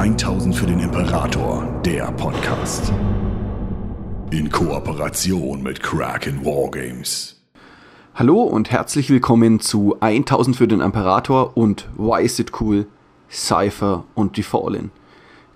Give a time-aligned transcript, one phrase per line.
[0.00, 2.90] 1000 für den Imperator, der Podcast.
[4.30, 7.38] In Kooperation mit Kraken Wargames.
[8.14, 12.86] Hallo und herzlich willkommen zu 1000 für den Imperator und Why is it cool?
[13.30, 14.90] Cypher und die Fallen.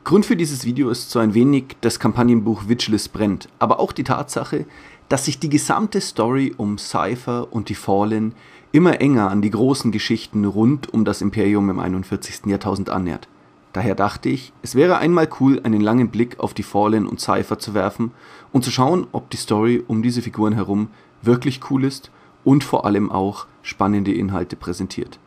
[0.05, 4.05] Grund für dieses Video ist so ein wenig das Kampagnenbuch Vigilus brennt, aber auch die
[4.05, 4.67] Tatsache,
[5.09, 8.35] dass sich die gesamte Story um Cypher und die Fallen
[8.73, 12.43] immer enger an die großen Geschichten rund um das Imperium im 41.
[12.45, 13.27] Jahrtausend annähert.
[13.75, 17.59] Daher dachte ich, es wäre einmal cool, einen langen Blick auf die Fallen und Cypher
[17.59, 18.13] zu werfen
[18.53, 20.89] und zu schauen, ob die Story um diese Figuren herum
[21.23, 22.13] wirklich cool ist
[22.45, 25.19] und vor allem auch spannende Inhalte präsentiert.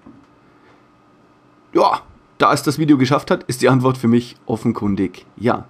[1.74, 2.04] Ja,
[2.38, 5.66] da es das Video geschafft hat, ist die Antwort für mich offenkundig ja.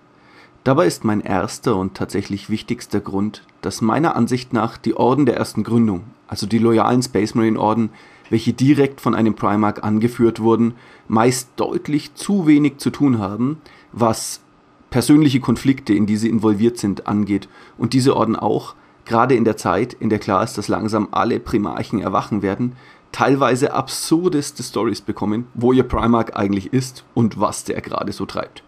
[0.64, 5.38] Dabei ist mein erster und tatsächlich wichtigster Grund, dass meiner Ansicht nach die Orden der
[5.38, 7.90] ersten Gründung, also die loyalen Space Marine Orden,
[8.30, 10.74] welche direkt von einem Primarch angeführt wurden,
[11.08, 14.42] meist deutlich zu wenig zu tun haben, was
[14.90, 17.48] persönliche Konflikte, in die sie involviert sind, angeht.
[17.78, 18.76] Und diese Orden auch,
[19.06, 22.74] gerade in der Zeit, in der klar ist, dass langsam alle Primarchen erwachen werden,
[23.12, 28.64] teilweise absurdeste Stories bekommen, wo ihr Primarch eigentlich ist und was der gerade so treibt.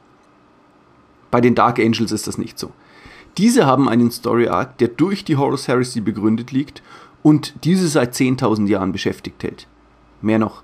[1.32, 2.72] Bei den Dark Angels ist das nicht so.
[3.38, 6.82] Diese haben einen Story Arc, der durch die Horus Heresy begründet liegt
[7.23, 9.67] und diese seit 10.000 Jahren beschäftigt hält.
[10.22, 10.64] Mehr noch,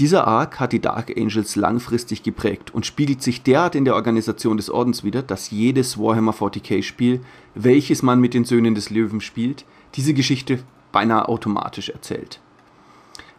[0.00, 4.56] dieser Arc hat die Dark Angels langfristig geprägt und spiegelt sich derart in der Organisation
[4.56, 7.20] des Ordens wider, dass jedes Warhammer 40k Spiel,
[7.54, 10.58] welches man mit den Söhnen des Löwen spielt, diese Geschichte
[10.90, 12.40] beinahe automatisch erzählt.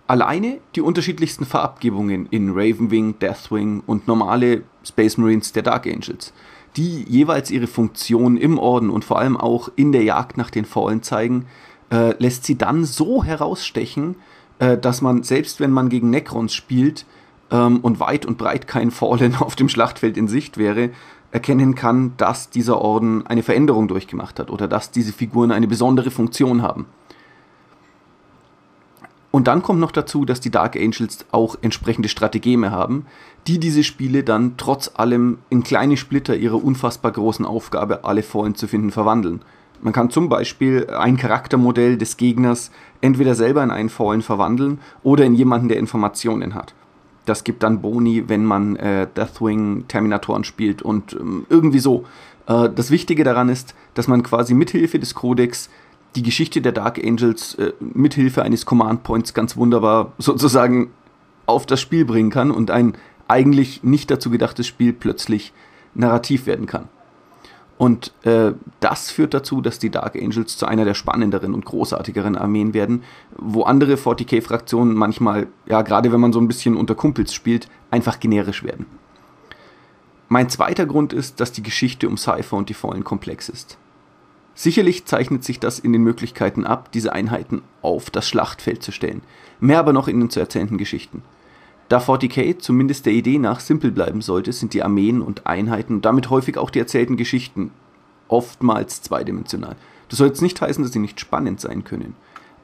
[0.08, 6.32] Alleine die unterschiedlichsten Verabgebungen in Ravenwing, Deathwing und normale Space Marines der Dark Angels,
[6.78, 10.66] die jeweils ihre Funktion im Orden und vor allem auch in der Jagd nach den
[10.66, 11.48] Fallen zeigen,
[11.92, 14.16] äh, lässt sie dann so herausstechen,
[14.60, 17.06] äh, dass man, selbst wenn man gegen Necrons spielt
[17.52, 20.92] ähm, und weit und breit kein Fallen auf dem Schlachtfeld in Sicht wäre,
[21.32, 26.10] erkennen kann, dass dieser Orden eine Veränderung durchgemacht hat oder dass diese Figuren eine besondere
[26.10, 26.86] Funktion haben.
[29.36, 33.06] Und dann kommt noch dazu, dass die Dark Angels auch entsprechende Strategeme haben,
[33.48, 38.56] die diese Spiele dann trotz allem in kleine Splitter ihrer unfassbar großen Aufgabe, alle Fallen
[38.56, 39.42] zu finden, verwandeln.
[39.82, 42.72] Man kann zum Beispiel ein Charaktermodell des Gegners
[43.02, 46.74] entweder selber in einen Fallen verwandeln oder in jemanden, der Informationen hat.
[47.26, 52.06] Das gibt dann Boni, wenn man äh, Deathwing Terminatoren spielt und ähm, irgendwie so.
[52.48, 55.70] Äh, das Wichtige daran ist, dass man quasi mithilfe des Codex
[56.16, 60.92] die Geschichte der Dark Angels äh, mithilfe eines Command Points ganz wunderbar sozusagen
[61.46, 62.94] auf das Spiel bringen kann und ein
[63.28, 65.52] eigentlich nicht dazu gedachtes Spiel plötzlich
[65.94, 66.90] narrativ werden kann.
[67.78, 72.38] Und äh, das führt dazu, dass die Dark Angels zu einer der spannenderen und großartigeren
[72.38, 73.04] Armeen werden,
[73.38, 78.20] wo andere 40k-Fraktionen manchmal, ja, gerade wenn man so ein bisschen unter Kumpels spielt, einfach
[78.22, 78.86] generisch werden.
[80.30, 83.78] Mein zweiter Grund ist, dass die Geschichte um Cypher und die Fallen komplex ist.
[84.56, 89.22] Sicherlich zeichnet sich das in den Möglichkeiten ab, diese Einheiten auf das Schlachtfeld zu stellen,
[89.60, 91.24] mehr aber noch in den zu erzählenden Geschichten.
[91.88, 96.06] Da 40k zumindest der Idee nach simpel bleiben sollte, sind die Armeen und Einheiten und
[96.06, 97.72] damit häufig auch die erzählten Geschichten
[98.28, 99.76] oftmals zweidimensional.
[100.10, 102.16] Das soll jetzt nicht heißen, dass sie nicht spannend sein können.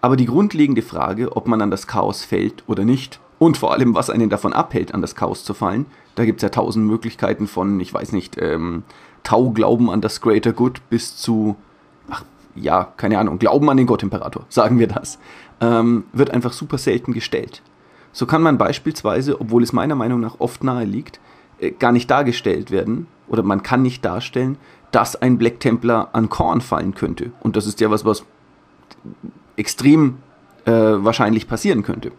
[0.02, 3.96] Aber die grundlegende Frage, ob man an das Chaos fällt oder nicht, und vor allem,
[3.96, 7.48] was einen davon abhält, an das Chaos zu fallen, da gibt es ja tausend Möglichkeiten
[7.48, 8.84] von, ich weiß nicht, ähm,
[9.24, 11.56] Tau-Glauben an das Greater Good bis zu
[12.10, 12.24] ach,
[12.56, 15.18] ja, keine Ahnung, Glauben an den Gottimperator, sagen wir das,
[15.60, 17.64] ähm, wird einfach super selten gestellt.
[18.12, 21.20] So kann man beispielsweise, obwohl es meiner Meinung nach oft nahe liegt,
[21.60, 24.58] äh, gar nicht dargestellt werden, oder man kann nicht darstellen,
[24.92, 27.32] dass ein Black Templar an Korn fallen könnte.
[27.40, 28.26] Und das ist ja was, was
[29.56, 30.18] extrem
[30.66, 32.12] äh, wahrscheinlich passieren könnte.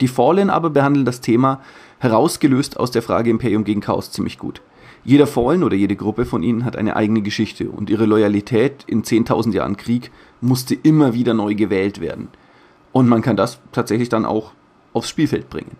[0.00, 1.60] Die Fallen aber behandeln das Thema
[1.98, 4.62] herausgelöst aus der Frage Imperium gegen Chaos ziemlich gut.
[5.04, 9.02] Jeder Fallen oder jede Gruppe von ihnen hat eine eigene Geschichte und ihre Loyalität in
[9.02, 10.10] 10.000 Jahren Krieg
[10.40, 12.28] musste immer wieder neu gewählt werden.
[12.92, 14.52] Und man kann das tatsächlich dann auch
[14.92, 15.76] aufs Spielfeld bringen.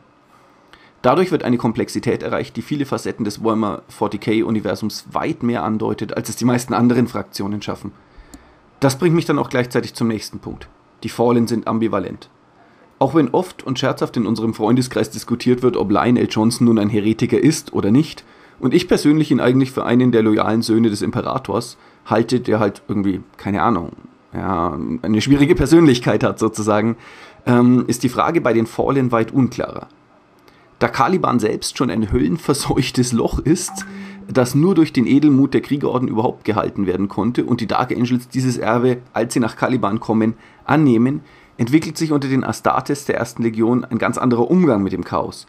[1.02, 6.28] Dadurch wird eine Komplexität erreicht, die viele Facetten des Warhammer 40k-Universums weit mehr andeutet, als
[6.28, 7.92] es die meisten anderen Fraktionen schaffen.
[8.80, 10.68] Das bringt mich dann auch gleichzeitig zum nächsten Punkt.
[11.04, 12.28] Die Fallen sind ambivalent.
[12.98, 16.90] Auch wenn oft und scherzhaft in unserem Freundeskreis diskutiert wird, ob Lionel Johnson nun ein
[16.90, 18.24] Heretiker ist oder nicht,
[18.60, 22.82] und ich persönlich ihn eigentlich für einen der loyalen Söhne des Imperators halte, der halt
[22.88, 23.92] irgendwie, keine Ahnung,
[24.32, 26.96] ja, eine schwierige Persönlichkeit hat sozusagen,
[27.46, 29.88] ähm, ist die Frage bei den Fallen weit unklarer.
[30.78, 33.86] Da Caliban selbst schon ein höllenverseuchtes Loch ist,
[34.28, 38.28] das nur durch den Edelmut der Kriegerorden überhaupt gehalten werden konnte und die Dark Angels
[38.28, 40.34] dieses Erbe, als sie nach Caliban kommen,
[40.64, 41.22] annehmen,
[41.56, 45.46] entwickelt sich unter den Astartes der ersten Legion ein ganz anderer Umgang mit dem Chaos.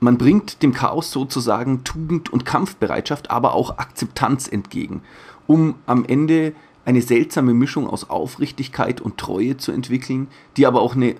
[0.00, 5.02] Man bringt dem Chaos sozusagen Tugend und Kampfbereitschaft, aber auch Akzeptanz entgegen,
[5.46, 6.52] um am Ende
[6.84, 11.16] eine seltsame Mischung aus Aufrichtigkeit und Treue zu entwickeln, die aber auch eine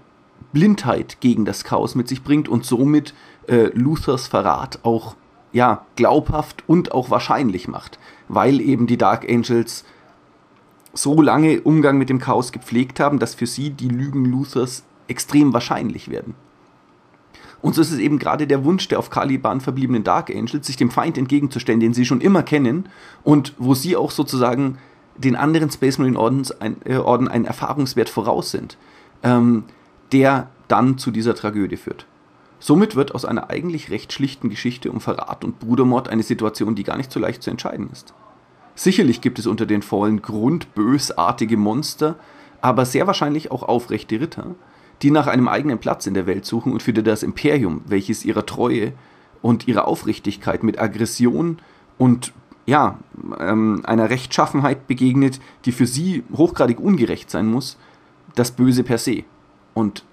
[0.53, 3.15] Blindheit gegen das Chaos mit sich bringt und somit
[3.49, 5.17] äh, Luthers Verrat auch
[5.53, 7.99] ja, glaubhaft und auch wahrscheinlich macht,
[8.29, 9.85] weil eben die Dark Angels
[10.93, 15.53] so lange Umgang mit dem Chaos gepflegt haben, dass für sie die Lügen Luthers extrem
[15.53, 16.35] wahrscheinlich werden.
[17.67, 20.77] Und so ist es eben gerade der Wunsch der auf Caliban verbliebenen Dark Angels, sich
[20.77, 22.89] dem Feind entgegenzustellen, den sie schon immer kennen
[23.25, 24.79] und wo sie auch sozusagen
[25.17, 28.79] den anderen Space Marine Ordens ein, äh, Orden einen Erfahrungswert voraus sind,
[29.25, 29.65] ähm,
[30.13, 32.07] der dann zu dieser Tragödie führt.
[32.61, 36.85] Somit wird aus einer eigentlich recht schlichten Geschichte um Verrat und Brudermord eine Situation, die
[36.85, 38.15] gar nicht so leicht zu entscheiden ist.
[38.77, 42.15] Sicherlich gibt es unter den Fallen grundbösartige Monster,
[42.61, 44.55] aber sehr wahrscheinlich auch aufrechte Ritter,
[45.03, 48.47] die nach einem eigenen Platz in der Welt suchen und für das Imperium, welches ihrer
[48.47, 48.93] Treue
[49.43, 51.59] und ihrer Aufrichtigkeit mit Aggression
[51.99, 52.33] und
[52.67, 52.99] ja,
[53.39, 57.77] ähm, einer Rechtschaffenheit begegnet, die für sie hochgradig ungerecht sein muss,
[58.35, 59.23] das Böse per se.
[59.73, 60.05] Und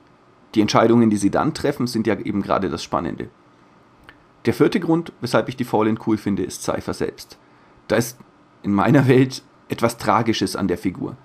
[0.53, 3.29] die Entscheidungen, die sie dann treffen, sind ja eben gerade das Spannende.
[4.45, 7.37] Der vierte Grund, weshalb ich die Fallen cool finde, ist Cypher selbst.
[7.87, 8.19] Da ist
[8.61, 11.17] in meiner Welt etwas Tragisches an der Figur.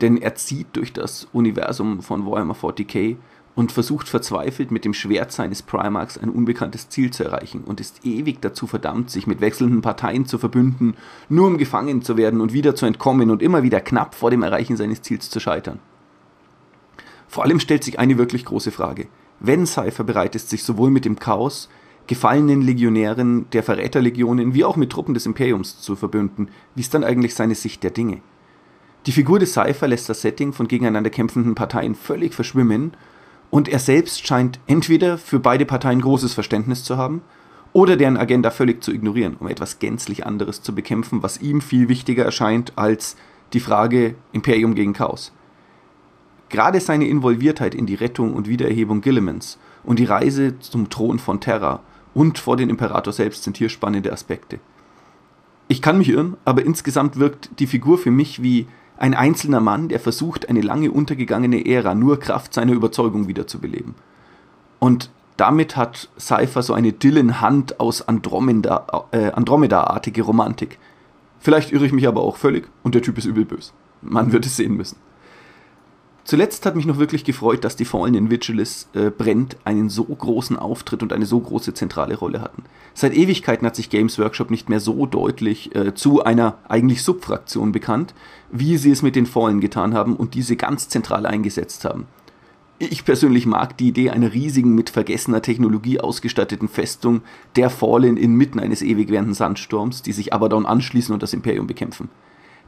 [0.00, 3.16] Denn er zieht durch das Universum von Warhammer 40k
[3.54, 8.04] und versucht verzweifelt mit dem Schwert seines Primarchs ein unbekanntes Ziel zu erreichen und ist
[8.04, 10.96] ewig dazu verdammt, sich mit wechselnden Parteien zu verbünden,
[11.28, 14.42] nur um gefangen zu werden und wieder zu entkommen und immer wieder knapp vor dem
[14.42, 15.78] Erreichen seines Ziels zu scheitern.
[17.28, 19.06] Vor allem stellt sich eine wirklich große Frage.
[19.40, 21.68] Wenn Cypher bereit ist, sich sowohl mit dem Chaos,
[22.06, 27.04] gefallenen Legionären der Verräterlegionen wie auch mit Truppen des Imperiums zu verbünden, wie ist dann
[27.04, 28.20] eigentlich seine Sicht der Dinge?
[29.06, 32.92] Die Figur des Cypher lässt das Setting von gegeneinander kämpfenden Parteien völlig verschwimmen
[33.50, 37.20] und er selbst scheint entweder für beide Parteien großes Verständnis zu haben
[37.74, 41.88] oder deren Agenda völlig zu ignorieren, um etwas gänzlich anderes zu bekämpfen, was ihm viel
[41.88, 43.16] wichtiger erscheint als
[43.52, 45.32] die Frage Imperium gegen Chaos.
[46.48, 51.40] Gerade seine Involviertheit in die Rettung und Wiedererhebung Gillimans und die Reise zum Thron von
[51.40, 51.80] Terra
[52.14, 54.60] und vor den Imperator selbst sind hier spannende Aspekte.
[55.68, 58.66] Ich kann mich irren, aber insgesamt wirkt die Figur für mich wie
[58.96, 63.94] ein einzelner Mann, der versucht, eine lange untergegangene Ära nur Kraft seiner Überzeugung wiederzubeleben.
[64.78, 70.78] Und damit hat Cypher so eine Dylan-Hand aus Andromeda, äh, Andromeda-artige Romantik.
[71.40, 73.72] Vielleicht irre ich mich aber auch völlig und der Typ ist übel böse.
[74.00, 74.96] Man wird es sehen müssen.
[76.24, 80.04] Zuletzt hat mich noch wirklich gefreut, dass die Fallen in Vigilis äh, brennt einen so
[80.04, 82.64] großen Auftritt und eine so große zentrale Rolle hatten.
[82.94, 87.72] Seit Ewigkeiten hat sich Games Workshop nicht mehr so deutlich äh, zu einer eigentlich Subfraktion
[87.72, 88.14] bekannt,
[88.50, 92.06] wie sie es mit den Fallen getan haben und diese ganz zentral eingesetzt haben.
[92.78, 97.20] Ich persönlich mag die Idee einer riesigen, mit vergessener Technologie ausgestatteten Festung
[97.54, 102.08] der Fallen inmitten eines ewig währenden Sandsturms, die sich Abaddon anschließen und das Imperium bekämpfen.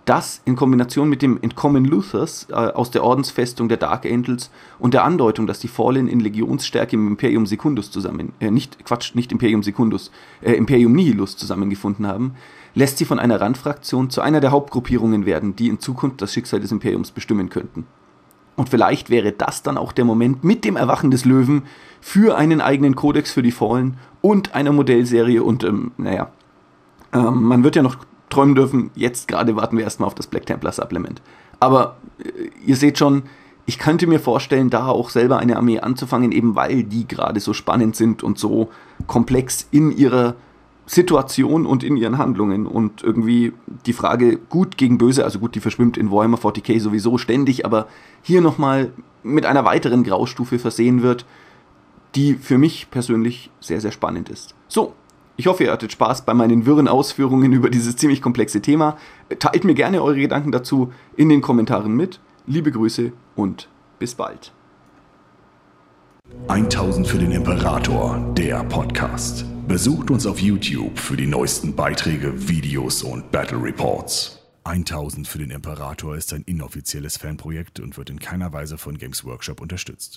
[0.06, 4.94] Das in Kombination mit dem Entkommen Luthers äh, aus der Ordensfestung der Dark Angels und
[4.94, 9.32] der Andeutung, dass die Fallen in Legionsstärke im Imperium Secundus zusammen, äh, nicht, Quatsch, nicht
[9.32, 10.12] Imperium Secundus,
[10.42, 12.34] äh, Imperium Nihilus zusammengefunden haben,
[12.76, 16.60] lässt sie von einer Randfraktion zu einer der Hauptgruppierungen werden, die in Zukunft das Schicksal
[16.60, 17.84] des Imperiums bestimmen könnten.
[18.54, 21.64] Und vielleicht wäre das dann auch der Moment mit dem Erwachen des Löwen
[22.00, 26.30] für einen eigenen Kodex für die Fallen und einer Modellserie und, ähm, naja,
[27.12, 27.96] ähm, man wird ja noch
[28.36, 28.90] träumen dürfen.
[28.94, 31.22] Jetzt gerade warten wir erstmal auf das Black Templar Supplement.
[31.58, 33.22] Aber äh, ihr seht schon,
[33.64, 37.52] ich könnte mir vorstellen, da auch selber eine Armee anzufangen, eben weil die gerade so
[37.52, 38.68] spannend sind und so
[39.06, 40.34] komplex in ihrer
[40.86, 42.66] Situation und in ihren Handlungen.
[42.66, 43.52] Und irgendwie
[43.86, 47.88] die Frage gut gegen böse, also gut, die verschwimmt in Warhammer 40k sowieso ständig, aber
[48.22, 51.26] hier nochmal mit einer weiteren Graustufe versehen wird,
[52.14, 54.54] die für mich persönlich sehr, sehr spannend ist.
[54.68, 54.94] So,
[55.36, 58.96] ich hoffe, ihr hattet Spaß bei meinen wirren Ausführungen über dieses ziemlich komplexe Thema.
[59.38, 62.20] Teilt mir gerne eure Gedanken dazu in den Kommentaren mit.
[62.46, 64.52] Liebe Grüße und bis bald.
[66.48, 69.44] 1000 für den Imperator, der Podcast.
[69.68, 74.40] Besucht uns auf YouTube für die neuesten Beiträge, Videos und Battle Reports.
[74.64, 79.24] 1000 für den Imperator ist ein inoffizielles Fanprojekt und wird in keiner Weise von Games
[79.24, 80.14] Workshop unterstützt.